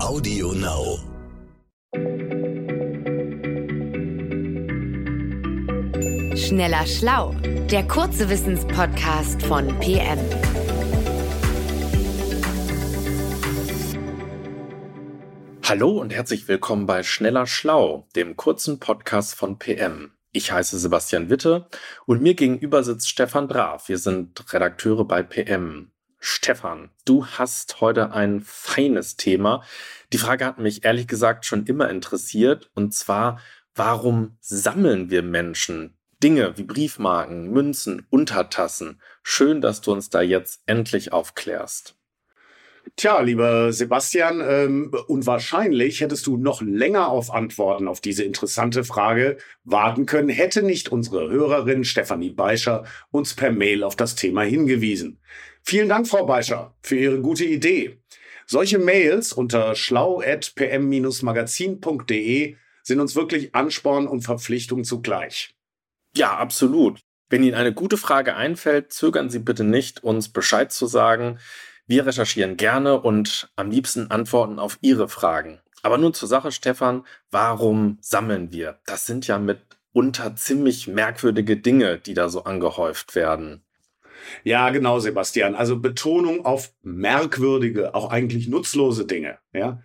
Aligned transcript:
Audio 0.00 0.52
Now. 0.52 0.98
Schneller 6.36 6.86
Schlau, 6.86 7.34
der 7.70 7.86
kurze 7.88 8.30
Wissenspodcast 8.30 9.42
von 9.42 9.66
PM. 9.80 10.18
Hallo 15.64 15.98
und 15.98 16.14
herzlich 16.14 16.46
willkommen 16.46 16.86
bei 16.86 17.02
Schneller 17.02 17.48
Schlau, 17.48 18.06
dem 18.14 18.36
kurzen 18.36 18.78
Podcast 18.78 19.34
von 19.34 19.58
PM. 19.58 20.12
Ich 20.30 20.52
heiße 20.52 20.78
Sebastian 20.78 21.28
Witte 21.28 21.66
und 22.06 22.22
mir 22.22 22.34
gegenüber 22.34 22.84
sitzt 22.84 23.08
Stefan 23.08 23.48
Brav. 23.48 23.88
Wir 23.88 23.98
sind 23.98 24.52
Redakteure 24.52 25.04
bei 25.04 25.24
PM. 25.24 25.90
Stefan, 26.20 26.90
du 27.04 27.26
hast 27.26 27.80
heute 27.80 28.12
ein 28.12 28.40
feines 28.40 29.16
Thema. 29.16 29.62
Die 30.12 30.18
Frage 30.18 30.46
hat 30.46 30.58
mich 30.58 30.84
ehrlich 30.84 31.06
gesagt 31.06 31.46
schon 31.46 31.64
immer 31.66 31.88
interessiert 31.90 32.70
und 32.74 32.92
zwar, 32.92 33.40
warum 33.74 34.36
sammeln 34.40 35.10
wir 35.10 35.22
Menschen 35.22 35.96
Dinge 36.22 36.58
wie 36.58 36.64
Briefmarken, 36.64 37.50
Münzen, 37.52 38.06
Untertassen? 38.10 39.00
Schön, 39.22 39.60
dass 39.60 39.80
du 39.80 39.92
uns 39.92 40.10
da 40.10 40.20
jetzt 40.20 40.62
endlich 40.66 41.12
aufklärst. 41.12 41.97
Tja, 42.98 43.20
lieber 43.20 43.72
Sebastian, 43.72 44.42
ähm, 44.44 44.92
unwahrscheinlich 45.06 46.00
hättest 46.00 46.26
du 46.26 46.36
noch 46.36 46.60
länger 46.60 47.10
auf 47.10 47.32
Antworten 47.32 47.86
auf 47.86 48.00
diese 48.00 48.24
interessante 48.24 48.82
Frage 48.82 49.36
warten 49.62 50.04
können, 50.04 50.30
hätte 50.30 50.64
nicht 50.64 50.88
unsere 50.88 51.30
Hörerin 51.30 51.84
Stefanie 51.84 52.30
Beischer 52.30 52.82
uns 53.12 53.34
per 53.34 53.52
Mail 53.52 53.84
auf 53.84 53.94
das 53.94 54.16
Thema 54.16 54.42
hingewiesen. 54.42 55.20
Vielen 55.62 55.88
Dank, 55.88 56.08
Frau 56.08 56.26
Beischer, 56.26 56.74
für 56.82 56.96
Ihre 56.96 57.20
gute 57.20 57.44
Idee. 57.44 58.00
Solche 58.46 58.80
Mails 58.80 59.32
unter 59.32 59.76
schlau.pm-magazin.de 59.76 62.56
sind 62.82 62.98
uns 62.98 63.14
wirklich 63.14 63.54
Ansporn 63.54 64.08
und 64.08 64.22
Verpflichtung 64.22 64.82
zugleich. 64.82 65.54
Ja, 66.16 66.36
absolut. 66.36 66.98
Wenn 67.30 67.44
Ihnen 67.44 67.54
eine 67.54 67.72
gute 67.72 67.96
Frage 67.96 68.34
einfällt, 68.34 68.92
zögern 68.92 69.30
Sie 69.30 69.38
bitte 69.38 69.62
nicht, 69.62 70.02
uns 70.02 70.30
Bescheid 70.30 70.72
zu 70.72 70.86
sagen. 70.86 71.38
Wir 71.88 72.04
recherchieren 72.04 72.58
gerne 72.58 73.00
und 73.00 73.50
am 73.56 73.70
liebsten 73.70 74.10
antworten 74.10 74.58
auf 74.58 74.76
Ihre 74.82 75.08
Fragen. 75.08 75.58
Aber 75.82 75.96
nun 75.96 76.12
zur 76.12 76.28
Sache, 76.28 76.52
Stefan. 76.52 77.06
Warum 77.30 77.96
sammeln 78.02 78.52
wir? 78.52 78.78
Das 78.84 79.06
sind 79.06 79.26
ja 79.26 79.38
mitunter 79.38 80.36
ziemlich 80.36 80.86
merkwürdige 80.86 81.56
Dinge, 81.56 81.98
die 81.98 82.12
da 82.12 82.28
so 82.28 82.44
angehäuft 82.44 83.14
werden. 83.14 83.62
Ja, 84.44 84.68
genau, 84.68 84.98
Sebastian. 84.98 85.54
Also 85.54 85.78
Betonung 85.78 86.44
auf 86.44 86.74
merkwürdige, 86.82 87.94
auch 87.94 88.10
eigentlich 88.10 88.48
nutzlose 88.48 89.06
Dinge. 89.06 89.38
Ja. 89.54 89.82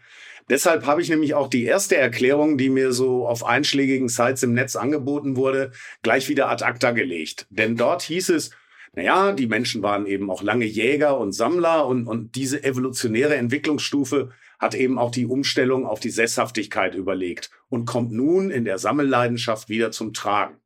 Deshalb 0.50 0.86
habe 0.86 1.02
ich 1.02 1.08
nämlich 1.08 1.36
auch 1.36 1.48
die 1.48 1.64
erste 1.64 1.96
Erklärung, 1.96 2.58
die 2.58 2.70
mir 2.70 2.92
so 2.92 3.26
auf 3.26 3.46
einschlägigen 3.46 4.09
Sites 4.09 4.44
im 4.44 4.54
Netz 4.54 4.76
angeboten 4.76 5.38
wurde, 5.38 5.72
gleich 6.02 6.28
wieder 6.28 6.50
ad 6.50 6.66
acta 6.66 6.92
gelegt. 6.92 7.48
Denn 7.50 7.78
dort 7.78 8.02
hieß 8.02 8.28
es, 8.28 8.52
naja, 8.96 9.32
die 9.32 9.48
Menschen 9.48 9.82
waren 9.82 10.06
eben 10.06 10.30
auch 10.30 10.44
lange 10.44 10.66
Jäger 10.66 11.18
und 11.18 11.32
Sammler 11.32 11.88
und, 11.88 12.08
und 12.08 12.36
diese 12.36 12.64
evolutionäre 12.64 13.36
Entwicklungsstufe 13.36 14.30
hat 14.60 14.76
eben 14.76 15.00
auch 15.00 15.10
die 15.10 15.26
Umstellung 15.26 15.88
auf 15.88 16.00
die 16.00 16.12
Sesshaftigkeit 16.12 16.94
überlegt 16.94 17.50
und 17.70 17.86
kommt 17.86 18.12
nun 18.12 18.52
in 18.52 18.66
der 18.66 18.78
Sammelleidenschaft 18.78 19.68
wieder 19.68 19.92
zum 19.92 20.14
Tragen. 20.14 20.58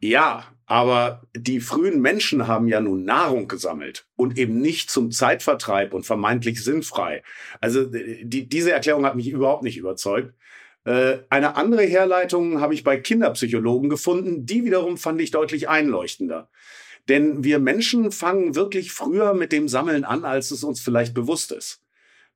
Ja, 0.00 0.44
aber 0.66 1.22
die 1.34 1.60
frühen 1.60 2.00
Menschen 2.00 2.46
haben 2.46 2.68
ja 2.68 2.80
nun 2.80 3.04
Nahrung 3.04 3.48
gesammelt 3.48 4.06
und 4.16 4.36
eben 4.36 4.60
nicht 4.60 4.90
zum 4.90 5.10
Zeitvertreib 5.12 5.94
und 5.94 6.04
vermeintlich 6.04 6.62
sinnfrei. 6.62 7.22
Also 7.60 7.86
die, 7.86 8.48
diese 8.48 8.72
Erklärung 8.72 9.06
hat 9.06 9.16
mich 9.16 9.28
überhaupt 9.28 9.62
nicht 9.62 9.78
überzeugt. 9.78 10.34
Äh, 10.84 11.18
eine 11.30 11.56
andere 11.56 11.82
Herleitung 11.82 12.60
habe 12.60 12.74
ich 12.74 12.84
bei 12.84 12.96
Kinderpsychologen 12.98 13.88
gefunden, 13.88 14.46
die 14.46 14.64
wiederum 14.64 14.96
fand 14.96 15.20
ich 15.20 15.30
deutlich 15.30 15.68
einleuchtender. 15.68 16.48
Denn 17.08 17.44
wir 17.44 17.58
Menschen 17.58 18.12
fangen 18.12 18.54
wirklich 18.54 18.92
früher 18.92 19.34
mit 19.34 19.52
dem 19.52 19.68
Sammeln 19.68 20.04
an, 20.04 20.24
als 20.24 20.50
es 20.50 20.64
uns 20.64 20.80
vielleicht 20.80 21.14
bewusst 21.14 21.52
ist. 21.52 21.80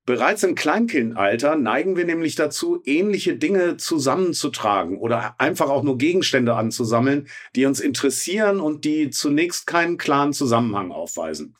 Bereits 0.06 0.44
im 0.44 0.54
Kleinkindalter 0.54 1.56
neigen 1.56 1.96
wir 1.96 2.04
nämlich 2.04 2.36
dazu, 2.36 2.80
ähnliche 2.84 3.36
Dinge 3.36 3.76
zusammenzutragen 3.76 4.98
oder 4.98 5.34
einfach 5.38 5.68
auch 5.68 5.82
nur 5.82 5.98
Gegenstände 5.98 6.54
anzusammeln, 6.54 7.26
die 7.56 7.66
uns 7.66 7.80
interessieren 7.80 8.60
und 8.60 8.84
die 8.84 9.10
zunächst 9.10 9.66
keinen 9.66 9.98
klaren 9.98 10.32
Zusammenhang 10.32 10.92
aufweisen. 10.92 11.56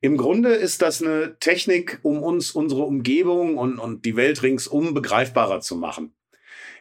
Im 0.00 0.16
Grunde 0.16 0.50
ist 0.50 0.82
das 0.82 1.00
eine 1.00 1.38
Technik, 1.38 2.00
um 2.02 2.24
uns 2.24 2.50
unsere 2.50 2.82
Umgebung 2.82 3.56
und, 3.56 3.78
und 3.78 4.04
die 4.04 4.16
Welt 4.16 4.42
ringsum 4.42 4.92
begreifbarer 4.92 5.60
zu 5.60 5.76
machen. 5.76 6.15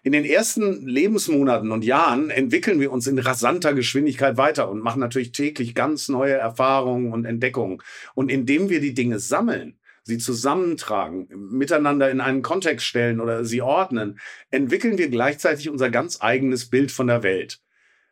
In 0.05 0.11
den 0.11 0.23
ersten 0.23 0.85
Lebensmonaten 0.85 1.71
und 1.71 1.83
Jahren 1.83 2.29
entwickeln 2.29 2.79
wir 2.79 2.91
uns 2.91 3.07
in 3.07 3.17
rasanter 3.17 3.73
Geschwindigkeit 3.73 4.37
weiter 4.37 4.69
und 4.69 4.83
machen 4.83 4.99
natürlich 4.99 5.31
täglich 5.31 5.73
ganz 5.73 6.09
neue 6.09 6.35
Erfahrungen 6.35 7.11
und 7.11 7.25
Entdeckungen. 7.25 7.81
Und 8.13 8.29
indem 8.29 8.69
wir 8.69 8.81
die 8.81 8.93
Dinge 8.93 9.17
sammeln, 9.17 9.79
sie 10.03 10.19
zusammentragen, 10.19 11.27
miteinander 11.49 12.11
in 12.11 12.21
einen 12.21 12.43
Kontext 12.43 12.85
stellen 12.85 13.19
oder 13.19 13.45
sie 13.45 13.63
ordnen, 13.63 14.19
entwickeln 14.51 14.99
wir 14.99 15.09
gleichzeitig 15.09 15.69
unser 15.69 15.89
ganz 15.89 16.21
eigenes 16.21 16.69
Bild 16.69 16.91
von 16.91 17.07
der 17.07 17.23
Welt. 17.23 17.59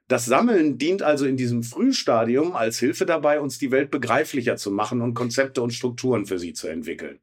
Das 0.08 0.26
Sammeln 0.26 0.80
dient 0.80 1.04
also 1.04 1.28
in 1.28 1.38
diesem 1.38 1.62
Frühstadium 1.62 2.56
als 2.56 2.80
Hilfe 2.80 3.06
dabei, 3.06 3.40
uns 3.40 3.60
die 3.60 3.70
Welt 3.70 3.92
begreiflicher 3.92 4.56
zu 4.56 4.72
machen 4.72 5.02
und 5.02 5.14
Konzepte 5.14 5.62
und 5.62 5.76
Strukturen 5.76 6.26
für 6.26 6.40
sie 6.40 6.54
zu 6.54 6.68
entwickeln. 6.68 7.20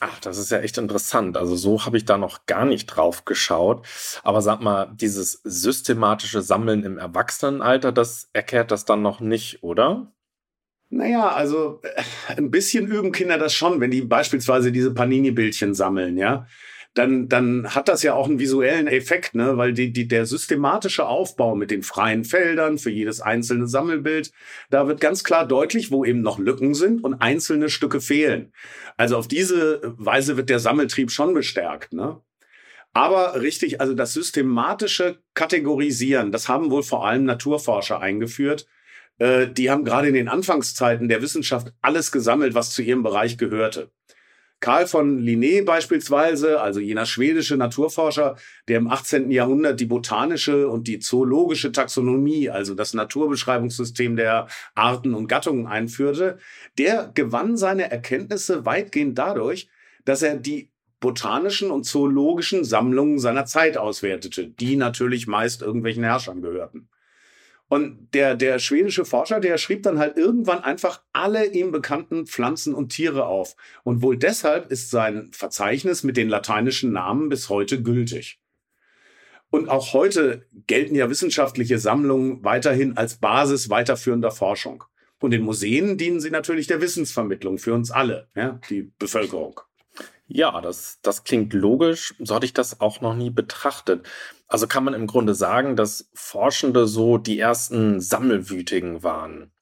Ach, 0.00 0.18
das 0.20 0.38
ist 0.38 0.50
ja 0.50 0.58
echt 0.58 0.78
interessant. 0.78 1.36
Also 1.36 1.56
so 1.56 1.84
habe 1.84 1.96
ich 1.96 2.04
da 2.04 2.18
noch 2.18 2.46
gar 2.46 2.64
nicht 2.64 2.86
drauf 2.86 3.24
geschaut. 3.24 3.86
Aber 4.22 4.42
sag 4.42 4.60
mal, 4.60 4.92
dieses 4.94 5.40
systematische 5.44 6.42
Sammeln 6.42 6.84
im 6.84 6.98
Erwachsenenalter, 6.98 7.92
das 7.92 8.28
erklärt 8.32 8.70
das 8.70 8.84
dann 8.84 9.02
noch 9.02 9.20
nicht, 9.20 9.62
oder? 9.62 10.12
Naja, 10.90 11.28
also 11.28 11.80
äh, 11.82 12.36
ein 12.36 12.50
bisschen 12.50 12.86
üben 12.86 13.12
Kinder 13.12 13.38
das 13.38 13.54
schon, 13.54 13.80
wenn 13.80 13.90
die 13.90 14.02
beispielsweise 14.02 14.70
diese 14.70 14.92
Panini-Bildchen 14.92 15.74
sammeln, 15.74 16.18
ja. 16.18 16.46
Dann, 16.94 17.28
dann 17.28 17.74
hat 17.74 17.88
das 17.88 18.02
ja 18.04 18.14
auch 18.14 18.28
einen 18.28 18.38
visuellen 18.38 18.86
Effekt, 18.86 19.34
ne? 19.34 19.56
weil 19.56 19.72
die, 19.72 19.92
die, 19.92 20.06
der 20.06 20.26
systematische 20.26 21.06
Aufbau 21.06 21.56
mit 21.56 21.70
den 21.72 21.82
freien 21.82 22.24
Feldern 22.24 22.78
für 22.78 22.90
jedes 22.90 23.20
einzelne 23.20 23.66
Sammelbild, 23.66 24.30
da 24.70 24.86
wird 24.86 25.00
ganz 25.00 25.24
klar 25.24 25.46
deutlich, 25.46 25.90
wo 25.90 26.04
eben 26.04 26.22
noch 26.22 26.38
Lücken 26.38 26.74
sind 26.74 27.02
und 27.02 27.14
einzelne 27.14 27.68
Stücke 27.68 28.00
fehlen. 28.00 28.52
Also 28.96 29.16
auf 29.16 29.26
diese 29.26 29.80
Weise 29.98 30.36
wird 30.36 30.50
der 30.50 30.60
Sammeltrieb 30.60 31.10
schon 31.10 31.34
bestärkt. 31.34 31.92
Ne? 31.92 32.20
Aber 32.92 33.40
richtig, 33.40 33.80
also 33.80 33.94
das 33.94 34.12
systematische 34.12 35.18
Kategorisieren, 35.34 36.30
das 36.30 36.48
haben 36.48 36.70
wohl 36.70 36.84
vor 36.84 37.06
allem 37.06 37.24
Naturforscher 37.24 38.00
eingeführt 38.00 38.68
äh, 39.18 39.48
die 39.48 39.70
haben 39.70 39.84
gerade 39.84 40.08
in 40.08 40.14
den 40.14 40.28
Anfangszeiten 40.28 41.08
der 41.08 41.22
Wissenschaft 41.22 41.72
alles 41.80 42.10
gesammelt, 42.10 42.54
was 42.54 42.70
zu 42.70 42.82
ihrem 42.82 43.02
Bereich 43.02 43.38
gehörte. 43.38 43.90
Karl 44.60 44.86
von 44.86 45.20
Linné 45.20 45.62
beispielsweise, 45.64 46.60
also 46.60 46.80
jener 46.80 47.04
schwedische 47.04 47.56
Naturforscher, 47.56 48.36
der 48.68 48.78
im 48.78 48.88
18. 48.88 49.30
Jahrhundert 49.30 49.78
die 49.78 49.86
botanische 49.86 50.68
und 50.68 50.88
die 50.88 51.00
zoologische 51.00 51.70
Taxonomie, 51.70 52.48
also 52.48 52.74
das 52.74 52.94
Naturbeschreibungssystem 52.94 54.16
der 54.16 54.48
Arten 54.74 55.14
und 55.14 55.28
Gattungen 55.28 55.66
einführte, 55.66 56.38
der 56.78 57.10
gewann 57.14 57.56
seine 57.56 57.90
Erkenntnisse 57.90 58.64
weitgehend 58.64 59.18
dadurch, 59.18 59.68
dass 60.04 60.22
er 60.22 60.36
die 60.36 60.70
botanischen 61.00 61.70
und 61.70 61.84
zoologischen 61.84 62.64
Sammlungen 62.64 63.18
seiner 63.18 63.44
Zeit 63.44 63.76
auswertete, 63.76 64.48
die 64.48 64.76
natürlich 64.76 65.26
meist 65.26 65.60
irgendwelchen 65.60 66.04
Herrschern 66.04 66.40
gehörten. 66.40 66.88
Und 67.68 68.08
der, 68.12 68.36
der 68.36 68.58
schwedische 68.58 69.04
Forscher, 69.04 69.40
der 69.40 69.58
schrieb 69.58 69.82
dann 69.82 69.98
halt 69.98 70.16
irgendwann 70.16 70.62
einfach 70.62 71.02
alle 71.12 71.46
ihm 71.46 71.72
bekannten 71.72 72.26
Pflanzen 72.26 72.74
und 72.74 72.90
Tiere 72.90 73.26
auf. 73.26 73.56
Und 73.82 74.02
wohl 74.02 74.16
deshalb 74.16 74.70
ist 74.70 74.90
sein 74.90 75.30
Verzeichnis 75.32 76.04
mit 76.04 76.16
den 76.16 76.28
lateinischen 76.28 76.92
Namen 76.92 77.28
bis 77.28 77.48
heute 77.48 77.82
gültig. 77.82 78.38
Und 79.50 79.68
auch 79.68 79.92
heute 79.92 80.46
gelten 80.66 80.94
ja 80.94 81.08
wissenschaftliche 81.08 81.78
Sammlungen 81.78 82.44
weiterhin 82.44 82.96
als 82.96 83.16
Basis 83.16 83.70
weiterführender 83.70 84.30
Forschung. 84.30 84.84
Und 85.20 85.32
in 85.32 85.42
Museen 85.42 85.96
dienen 85.96 86.20
sie 86.20 86.30
natürlich 86.30 86.66
der 86.66 86.80
Wissensvermittlung 86.80 87.58
für 87.58 87.72
uns 87.72 87.90
alle, 87.90 88.28
ja, 88.34 88.60
die 88.68 88.92
Bevölkerung. 88.98 89.60
Ja, 90.26 90.60
das, 90.60 90.98
das 91.02 91.24
klingt 91.24 91.52
logisch. 91.52 92.14
So 92.18 92.34
hatte 92.34 92.46
ich 92.46 92.54
das 92.54 92.80
auch 92.80 93.00
noch 93.00 93.14
nie 93.14 93.30
betrachtet. 93.30 94.06
Also 94.48 94.66
kann 94.66 94.84
man 94.84 94.94
im 94.94 95.06
Grunde 95.06 95.34
sagen, 95.34 95.76
dass 95.76 96.10
Forschende 96.14 96.86
so 96.86 97.18
die 97.18 97.38
ersten 97.38 98.00
Sammelwütigen 98.00 99.02
waren. 99.02 99.52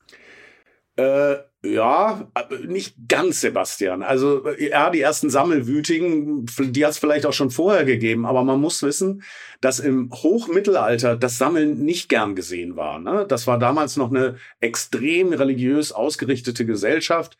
Äh, 0.97 1.37
ja, 1.65 2.31
nicht 2.67 2.97
ganz, 3.09 3.41
Sebastian. 3.41 4.03
Also 4.03 4.49
ja, 4.59 4.91
die 4.91 5.01
ersten 5.01 5.31
Sammelwütigen, 5.31 6.47
die 6.47 6.85
hat 6.85 6.93
es 6.93 6.99
vielleicht 6.99 7.25
auch 7.25 7.33
schon 7.33 7.51
vorher 7.51 7.85
gegeben, 7.85 8.27
aber 8.27 8.45
man 8.45 8.61
muss 8.61 8.83
wissen, 8.83 9.23
dass 9.61 9.81
im 9.81 10.11
Hochmittelalter 10.13 11.17
das 11.17 11.39
Sammeln 11.39 11.85
nicht 11.85 12.09
gern 12.09 12.35
gesehen 12.35 12.77
war. 12.77 12.99
Ne? 12.99 13.25
Das 13.29 13.47
war 13.47 13.59
damals 13.59 13.97
noch 13.97 14.11
eine 14.11 14.37
extrem 14.61 15.33
religiös 15.33 15.93
ausgerichtete 15.93 16.67
Gesellschaft 16.67 17.39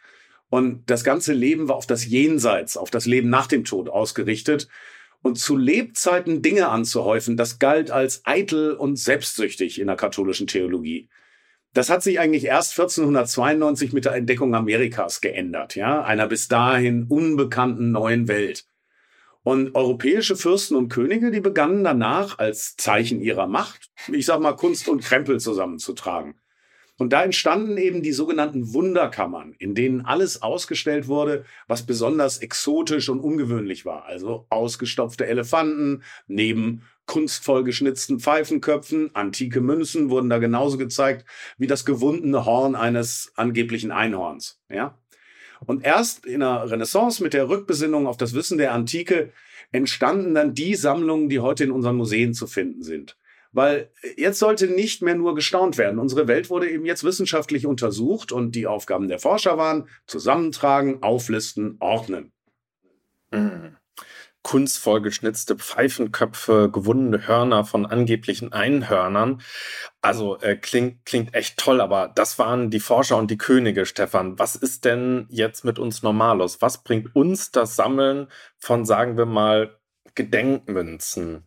Und 0.53 0.91
das 0.91 1.03
ganze 1.03 1.33
Leben 1.33 1.69
war 1.69 1.77
auf 1.77 1.87
das 1.87 2.05
Jenseits, 2.05 2.77
auf 2.77 2.91
das 2.91 3.07
Leben 3.07 3.31
nach 3.31 3.47
dem 3.47 3.65
Tod 3.65 3.89
ausgerichtet. 3.89 4.69
Und 5.23 5.39
zu 5.39 5.57
Lebzeiten 5.57 6.43
Dinge 6.43 6.69
anzuhäufen, 6.69 7.39
das 7.39 7.59
galt 7.59 7.91
als 7.91 8.21
eitel 8.27 8.75
und 8.75 8.99
selbstsüchtig 8.99 9.81
in 9.81 9.87
der 9.87 9.97
katholischen 9.97 10.47
Theologie. 10.47 11.09
Das 11.73 11.89
hat 11.89 12.03
sich 12.03 12.21
eigentlich 12.21 12.45
erst 12.45 12.79
1492 12.79 13.95
mit 13.95 14.05
der 14.05 14.15
Entdeckung 14.15 14.55
Amerikas 14.55 15.23
geändert, 15.23 15.75
ja, 15.75 16.03
einer 16.03 16.27
bis 16.27 16.49
dahin 16.49 17.07
unbekannten 17.09 17.91
neuen 17.91 18.29
Welt. 18.29 18.67
Und 19.43 19.75
europäische 19.75 20.37
Fürsten 20.37 20.77
und 20.77 20.91
Könige, 20.91 21.31
die 21.31 21.41
begannen 21.41 21.83
danach 21.83 22.39
als 22.39 22.77
Zeichen 22.77 23.23
ihrer 23.23 23.47
Macht, 23.47 23.91
ich 24.13 24.27
sag 24.27 24.39
mal, 24.41 24.53
Kunst 24.53 24.87
und 24.87 25.03
Krempel 25.03 25.41
zusammenzutragen. 25.41 26.35
Und 26.99 27.13
da 27.13 27.25
entstanden 27.25 27.79
eben 27.79 28.03
die 28.03 28.13
sogenannten 28.13 28.75
Wunderkammern, 28.75 29.55
in 29.59 29.75
denen 29.75 30.03
alles 30.03 30.43
ausgestellt 30.43 31.09
wurde, 31.09 31.45
was 31.67 31.87
besonders 31.87 32.39
exotisch 32.39 33.09
und 33.09 33.21
ungewöhnlich 33.21 33.85
war. 33.85 34.05
Also 34.05 34.47
ausgestopfte 34.51 35.27
Elefanten, 35.27 36.03
neben 36.27 36.83
kunstvoll 37.07 37.65
geschnitzten 37.65 38.21
Pfeifenköpfen, 38.21 39.11
antike 39.15 39.61
Münzen 39.61 40.11
wurden 40.11 40.31
da 40.31 40.39
genauso 40.39 40.79
gezeigt 40.79 41.27
wie 41.59 41.67
das 41.67 41.85
gewundene 41.85 42.45
Horn 42.45 42.75
eines 42.75 43.33
angeblichen 43.37 43.91
Einhorns. 43.91 44.61
Ja? 44.69 44.99
Und 45.65 45.85
erst 45.85 46.27
in 46.27 46.41
der 46.41 46.71
Renaissance 46.71 47.23
mit 47.23 47.35
der 47.35 47.49
Rückbesinnung 47.49 48.07
auf 48.07 48.17
das 48.17 48.35
Wissen 48.35 48.59
der 48.59 48.73
Antike 48.73 49.33
entstanden 49.73 50.35
dann 50.35 50.55
die 50.55 50.75
Sammlungen, 50.75 51.29
die 51.29 51.41
heute 51.41 51.65
in 51.65 51.71
unseren 51.71 51.97
Museen 51.97 52.35
zu 52.35 52.47
finden 52.47 52.83
sind. 52.83 53.17
Weil 53.53 53.91
jetzt 54.17 54.39
sollte 54.39 54.67
nicht 54.67 55.03
mehr 55.03 55.15
nur 55.15 55.35
gestaunt 55.35 55.77
werden. 55.79 55.99
Unsere 55.99 56.27
Welt 56.27 56.49
wurde 56.49 56.71
eben 56.71 56.87
jetzt 56.87 57.05
wissenschaftlich 57.05 57.67
untersucht 57.67 58.33
und 58.33 58.55
die 58.55 58.67
Aufgaben 58.67 59.09
der 59.09 59.19
Forscher 59.19 59.59
waren 59.59 59.89
zusammentragen, 60.07 61.03
auflisten, 61.03 61.77
ordnen. 61.79 62.33
Mhm 63.31 63.77
kunstvoll 64.43 65.01
geschnitzte 65.01 65.57
Pfeifenköpfe, 65.57 66.69
gewundene 66.71 67.27
Hörner 67.27 67.65
von 67.65 67.87
angeblichen 67.87 68.53
Einhörnern. 68.53 69.41
Also 70.01 70.39
äh, 70.41 70.57
klingt, 70.57 71.05
klingt 71.05 71.35
echt 71.35 71.59
toll, 71.59 71.81
aber 71.81 72.11
das 72.15 72.39
waren 72.39 72.71
die 72.71 72.81
Forscher 72.81 73.17
und 73.17 73.31
die 73.31 73.39
Könige, 73.39 73.87
Stefan. 73.87 74.39
Was 74.39 74.57
ist 74.57 74.85
denn 74.85 75.27
jetzt 75.31 75.65
mit 75.65 75.79
uns 75.79 76.03
Normalos? 76.03 76.61
Was 76.61 76.83
bringt 76.83 77.15
uns 77.15 77.53
das 77.53 77.77
Sammeln 77.77 78.29
von, 78.59 78.85
sagen 78.85 79.17
wir 79.17 79.27
mal, 79.27 79.79
Gedenkmünzen? 80.15 81.47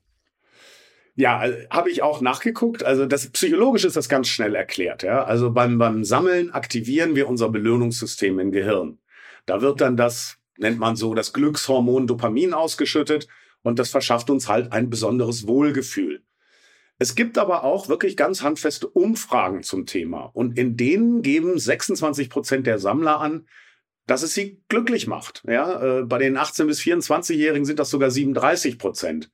Ja, 1.15 1.45
äh, 1.45 1.67
habe 1.69 1.89
ich 1.89 2.03
auch 2.03 2.21
nachgeguckt. 2.21 2.83
Also 2.83 3.05
das 3.05 3.29
psychologisch 3.29 3.85
ist 3.85 3.95
das 3.95 4.09
ganz 4.09 4.27
schnell 4.27 4.55
erklärt. 4.55 5.03
Ja? 5.03 5.23
Also 5.23 5.51
beim, 5.51 5.77
beim 5.77 6.03
Sammeln 6.03 6.51
aktivieren 6.51 7.15
wir 7.15 7.27
unser 7.27 7.49
Belohnungssystem 7.49 8.39
im 8.39 8.51
Gehirn. 8.51 8.99
Da 9.45 9.61
wird 9.61 9.81
dann 9.81 9.95
das 9.97 10.39
nennt 10.57 10.79
man 10.79 10.95
so, 10.95 11.13
das 11.13 11.33
Glückshormon 11.33 12.07
Dopamin 12.07 12.53
ausgeschüttet 12.53 13.27
und 13.61 13.79
das 13.79 13.89
verschafft 13.89 14.29
uns 14.29 14.47
halt 14.47 14.71
ein 14.71 14.89
besonderes 14.89 15.47
Wohlgefühl. 15.47 16.23
Es 16.97 17.15
gibt 17.15 17.37
aber 17.37 17.63
auch 17.63 17.89
wirklich 17.89 18.15
ganz 18.15 18.41
handfeste 18.41 18.87
Umfragen 18.87 19.63
zum 19.63 19.85
Thema 19.85 20.31
und 20.33 20.57
in 20.57 20.77
denen 20.77 21.21
geben 21.21 21.59
26 21.59 22.29
Prozent 22.29 22.67
der 22.67 22.79
Sammler 22.79 23.19
an, 23.19 23.47
dass 24.07 24.23
es 24.23 24.33
sie 24.33 24.61
glücklich 24.69 25.07
macht. 25.07 25.43
Ja, 25.47 25.99
äh, 25.99 26.03
bei 26.03 26.19
den 26.19 26.37
18 26.37 26.67
bis 26.67 26.79
24-Jährigen 26.79 27.65
sind 27.65 27.79
das 27.79 27.89
sogar 27.89 28.11
37 28.11 28.77
Prozent. 28.77 29.31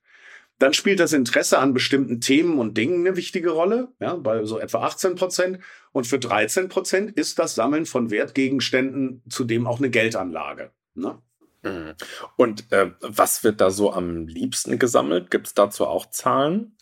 Dann 0.62 0.74
spielt 0.74 1.00
das 1.00 1.12
Interesse 1.12 1.58
an 1.58 1.74
bestimmten 1.74 2.20
Themen 2.20 2.60
und 2.60 2.78
Dingen 2.78 3.04
eine 3.04 3.16
wichtige 3.16 3.50
Rolle, 3.50 3.88
ja, 3.98 4.14
bei 4.14 4.44
so 4.44 4.60
etwa 4.60 4.82
18 4.82 5.16
Prozent. 5.16 5.58
Und 5.90 6.06
für 6.06 6.20
13 6.20 6.68
Prozent 6.68 7.10
ist 7.16 7.40
das 7.40 7.56
Sammeln 7.56 7.84
von 7.84 8.12
Wertgegenständen 8.12 9.24
zudem 9.28 9.66
auch 9.66 9.80
eine 9.80 9.90
Geldanlage. 9.90 10.70
Ne? 10.94 11.18
Mhm. 11.64 11.94
Und 12.36 12.70
äh, 12.70 12.92
was 13.00 13.42
wird 13.42 13.60
da 13.60 13.72
so 13.72 13.92
am 13.92 14.28
liebsten 14.28 14.78
gesammelt? 14.78 15.32
Gibt 15.32 15.48
es 15.48 15.54
dazu 15.54 15.84
auch 15.84 16.08
Zahlen? 16.10 16.76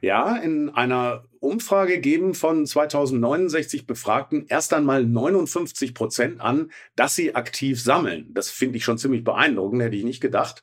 Ja, 0.00 0.36
in 0.36 0.70
einer 0.70 1.24
Umfrage 1.40 1.98
geben 1.98 2.34
von 2.34 2.64
2069 2.64 3.88
Befragten 3.88 4.46
erst 4.46 4.72
einmal 4.72 5.04
59 5.04 5.92
Prozent 5.92 6.40
an, 6.40 6.70
dass 6.94 7.16
sie 7.16 7.34
aktiv 7.34 7.82
sammeln. 7.82 8.28
Das 8.32 8.50
finde 8.50 8.76
ich 8.76 8.84
schon 8.84 8.96
ziemlich 8.96 9.24
beeindruckend, 9.24 9.82
hätte 9.82 9.96
ich 9.96 10.04
nicht 10.04 10.20
gedacht. 10.20 10.62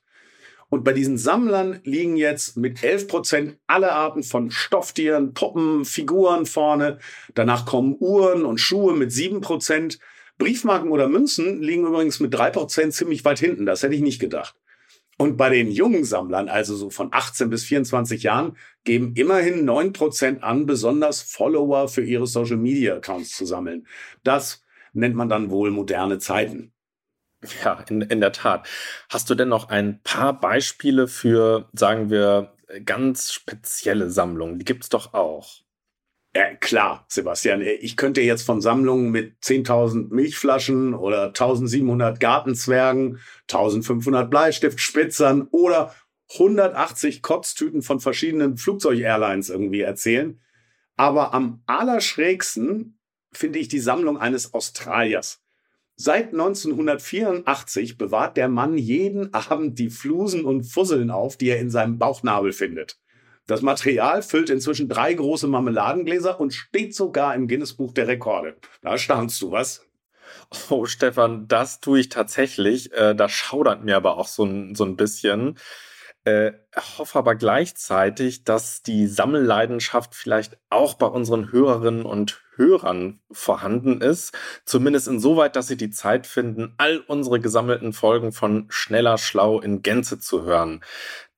Und 0.71 0.85
bei 0.85 0.93
diesen 0.93 1.17
Sammlern 1.17 1.81
liegen 1.83 2.15
jetzt 2.15 2.55
mit 2.55 2.81
11 2.81 3.09
Prozent 3.09 3.57
alle 3.67 3.91
Arten 3.91 4.23
von 4.23 4.51
Stofftieren, 4.51 5.33
Puppen, 5.33 5.83
Figuren 5.83 6.45
vorne. 6.45 6.99
Danach 7.35 7.65
kommen 7.65 7.97
Uhren 7.99 8.45
und 8.45 8.57
Schuhe 8.57 8.95
mit 8.95 9.11
7 9.11 9.41
Prozent. 9.41 9.99
Briefmarken 10.37 10.89
oder 10.89 11.09
Münzen 11.09 11.61
liegen 11.61 11.85
übrigens 11.85 12.21
mit 12.21 12.33
drei 12.33 12.51
Prozent 12.51 12.93
ziemlich 12.93 13.25
weit 13.25 13.39
hinten. 13.39 13.65
Das 13.65 13.83
hätte 13.83 13.95
ich 13.95 14.01
nicht 14.01 14.21
gedacht. 14.21 14.55
Und 15.17 15.35
bei 15.35 15.49
den 15.49 15.69
jungen 15.69 16.05
Sammlern, 16.05 16.47
also 16.47 16.73
so 16.77 16.89
von 16.89 17.09
18 17.11 17.49
bis 17.49 17.65
24 17.65 18.23
Jahren, 18.23 18.55
geben 18.85 19.11
immerhin 19.15 19.65
neun 19.65 19.91
Prozent 19.91 20.41
an, 20.41 20.65
besonders 20.65 21.21
Follower 21.21 21.89
für 21.89 22.05
ihre 22.05 22.27
Social 22.27 22.55
Media 22.55 22.95
Accounts 22.95 23.35
zu 23.35 23.45
sammeln. 23.45 23.85
Das 24.23 24.63
nennt 24.93 25.15
man 25.17 25.27
dann 25.27 25.49
wohl 25.49 25.69
moderne 25.69 26.19
Zeiten. 26.19 26.71
Ja, 27.63 27.83
in, 27.89 28.01
in 28.01 28.21
der 28.21 28.31
Tat. 28.31 28.67
Hast 29.09 29.29
du 29.29 29.35
denn 29.35 29.49
noch 29.49 29.69
ein 29.69 30.01
paar 30.03 30.39
Beispiele 30.39 31.07
für, 31.07 31.69
sagen 31.73 32.09
wir, 32.09 32.53
ganz 32.85 33.31
spezielle 33.33 34.09
Sammlungen? 34.09 34.59
Die 34.59 34.65
gibt 34.65 34.83
es 34.83 34.89
doch 34.89 35.13
auch. 35.13 35.61
Ja, 36.33 36.55
klar, 36.55 37.05
Sebastian. 37.09 37.61
Ich 37.61 37.97
könnte 37.97 38.21
jetzt 38.21 38.43
von 38.43 38.61
Sammlungen 38.61 39.11
mit 39.11 39.35
10.000 39.43 40.13
Milchflaschen 40.13 40.93
oder 40.93 41.31
1.700 41.31 42.19
Gartenzwergen, 42.19 43.19
1.500 43.49 44.25
Bleistiftspitzern 44.25 45.47
oder 45.51 45.93
180 46.33 47.21
Kotztüten 47.21 47.81
von 47.81 47.99
verschiedenen 47.99 48.55
Flugzeug-Airlines 48.55 49.49
irgendwie 49.49 49.81
erzählen. 49.81 50.39
Aber 50.95 51.33
am 51.33 51.63
allerschrägsten 51.65 52.97
finde 53.33 53.59
ich 53.59 53.67
die 53.67 53.79
Sammlung 53.79 54.17
eines 54.17 54.53
Australiers. 54.53 55.41
Seit 55.95 56.31
1984 56.31 57.97
bewahrt 57.97 58.37
der 58.37 58.49
Mann 58.49 58.77
jeden 58.77 59.33
Abend 59.33 59.77
die 59.77 59.89
Flusen 59.89 60.45
und 60.45 60.63
Fusseln 60.63 61.11
auf, 61.11 61.37
die 61.37 61.49
er 61.49 61.59
in 61.59 61.69
seinem 61.69 61.99
Bauchnabel 61.99 62.53
findet. 62.53 62.97
Das 63.47 63.61
Material 63.61 64.21
füllt 64.21 64.49
inzwischen 64.49 64.87
drei 64.87 65.13
große 65.13 65.47
Marmeladengläser 65.47 66.39
und 66.39 66.53
steht 66.53 66.95
sogar 66.95 67.35
im 67.35 67.47
Guinness-Buch 67.47 67.93
der 67.93 68.07
Rekorde. 68.07 68.55
Da 68.81 68.97
staunst 68.97 69.41
du, 69.41 69.51
was? 69.51 69.85
Oh, 70.69 70.85
Stefan, 70.85 71.47
das 71.47 71.79
tue 71.81 71.99
ich 71.99 72.09
tatsächlich. 72.09 72.93
Äh, 72.93 73.15
da 73.15 73.27
schaudert 73.29 73.83
mir 73.83 73.97
aber 73.97 74.17
auch 74.17 74.27
so 74.27 74.45
ein, 74.45 74.75
so 74.75 74.85
ein 74.85 74.95
bisschen. 74.95 75.57
Äh, 76.23 76.51
hoffe 76.97 77.17
aber 77.17 77.33
gleichzeitig, 77.33 78.43
dass 78.43 78.83
die 78.83 79.07
Sammelleidenschaft 79.07 80.13
vielleicht 80.13 80.59
auch 80.69 80.93
bei 80.93 81.07
unseren 81.07 81.51
Hörerinnen 81.51 82.05
und 82.05 82.41
Hörern 82.55 83.21
vorhanden 83.31 84.01
ist. 84.01 84.37
Zumindest 84.63 85.07
insoweit, 85.07 85.55
dass 85.55 85.67
sie 85.67 85.77
die 85.77 85.89
Zeit 85.89 86.27
finden, 86.27 86.75
all 86.77 86.99
unsere 86.99 87.39
gesammelten 87.39 87.91
Folgen 87.91 88.33
von 88.33 88.67
Schneller 88.69 89.17
Schlau 89.17 89.59
in 89.59 89.81
Gänze 89.81 90.19
zu 90.19 90.43
hören. 90.43 90.83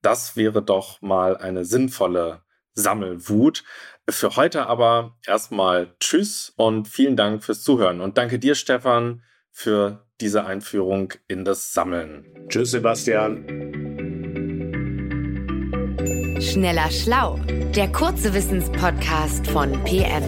Das 0.02 0.36
wäre 0.36 0.62
doch 0.62 1.00
mal 1.00 1.38
eine 1.38 1.64
sinnvolle 1.64 2.42
Sammelwut. 2.74 3.64
Für 4.08 4.36
heute 4.36 4.66
aber 4.66 5.16
erstmal 5.26 5.94
Tschüss 5.98 6.52
und 6.56 6.88
vielen 6.88 7.16
Dank 7.16 7.42
fürs 7.42 7.62
Zuhören. 7.62 8.02
Und 8.02 8.18
danke 8.18 8.38
dir, 8.38 8.54
Stefan, 8.54 9.22
für 9.50 10.04
diese 10.20 10.44
Einführung 10.44 11.14
in 11.26 11.46
das 11.46 11.72
Sammeln. 11.72 12.46
Tschüss, 12.48 12.72
Sebastian. 12.72 13.63
Schneller 16.44 16.90
Schlau, 16.90 17.38
der 17.74 17.90
kurze 17.90 18.34
Wissenspodcast 18.34 19.46
von 19.46 19.72
PM. 19.84 20.22